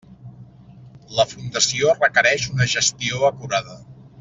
La 1.17 1.25
fundació 1.33 1.93
requereix 1.99 2.47
una 2.55 2.69
gestió 2.73 3.23
acurada. 3.31 3.79